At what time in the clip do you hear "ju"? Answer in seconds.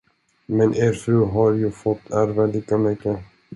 1.51-1.71